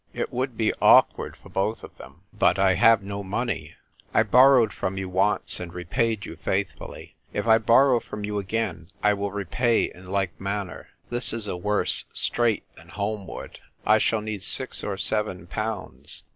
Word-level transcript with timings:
It 0.15 0.33
would 0.33 0.57
be 0.57 0.73
awkward 0.81 1.37
for 1.37 1.49
both 1.49 1.83
of 1.83 1.95
them. 1.99 2.23
But 2.33 2.57
I 2.57 2.73
have 2.73 3.03
no 3.03 3.21
money. 3.23 3.75
I 4.15 4.23
borrowed 4.23 4.73
from 4.73 4.97
you 4.97 5.07
once 5.07 5.59
and 5.59 5.71
re 5.71 5.83
paid 5.83 6.25
you 6.25 6.37
faithfully; 6.37 7.17
if 7.33 7.45
I 7.45 7.59
borrow 7.59 7.99
from 7.99 8.25
you 8.25 8.39
again 8.39 8.87
I 9.03 9.13
will 9.13 9.31
repay 9.31 9.91
in 9.93 10.07
like 10.07 10.41
manner. 10.41 10.87
This 11.11 11.33
is 11.33 11.47
a 11.47 11.55
worse 11.55 12.05
strait 12.13 12.63
than 12.77 12.89
Holmwood. 12.89 13.59
I 13.85 13.99
shall 13.99 14.21
need 14.21 14.41
six 14.41 14.83
or 14.83 14.97
seven 14.97 15.45
pounds. 15.45 16.23